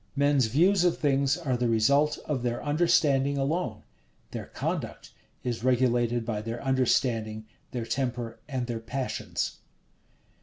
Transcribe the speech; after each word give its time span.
Men's 0.15 0.47
views 0.47 0.83
of 0.83 0.97
things 0.97 1.37
are 1.37 1.55
the 1.55 1.69
result 1.69 2.17
of 2.25 2.41
their 2.41 2.63
understanding 2.65 3.37
alone: 3.37 3.83
their 4.31 4.47
conduct 4.47 5.13
is 5.43 5.63
regulated 5.63 6.25
by 6.25 6.41
their 6.41 6.59
understanding, 6.63 7.45
their 7.69 7.85
temper, 7.85 8.39
and 8.49 8.65
their 8.65 8.79
passions. 8.79 9.59